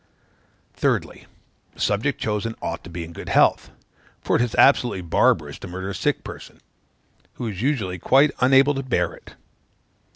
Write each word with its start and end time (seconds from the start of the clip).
Thirdly. 0.73 1.27
The 1.75 1.79
subject 1.79 2.19
chosen 2.19 2.55
ought 2.59 2.83
to 2.83 2.89
be 2.89 3.03
in 3.03 3.13
good 3.13 3.29
health: 3.29 3.69
for 4.19 4.35
it 4.35 4.41
is 4.41 4.55
absolutely 4.55 5.03
barbarous 5.03 5.59
to 5.59 5.67
murder 5.67 5.91
a 5.91 5.93
sick 5.93 6.23
person, 6.23 6.59
who 7.33 7.45
is 7.45 7.61
usually 7.61 7.99
quite 7.99 8.31
unable 8.39 8.73
to 8.73 8.81
bear 8.81 9.13
it. 9.13 9.35